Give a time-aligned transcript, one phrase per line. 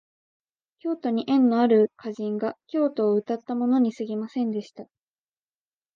[0.79, 4.87] 京都に縁のある歌人が京都をうたったものにすぎませんでした